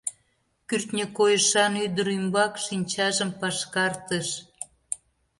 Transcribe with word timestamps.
—кӱртньӧ 0.67 1.05
койышан 1.17 1.73
ӱдыр 1.85 2.07
ӱмбак 2.17 2.53
шинчажым 2.65 3.29
пашкартыш. 3.39 4.27